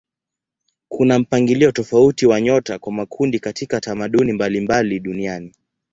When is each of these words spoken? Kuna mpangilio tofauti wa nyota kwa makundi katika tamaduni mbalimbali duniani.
Kuna 0.87 1.19
mpangilio 1.19 1.71
tofauti 1.71 2.25
wa 2.25 2.41
nyota 2.41 2.79
kwa 2.79 2.91
makundi 2.93 3.39
katika 3.39 3.81
tamaduni 3.81 4.33
mbalimbali 4.33 4.99
duniani. 4.99 5.55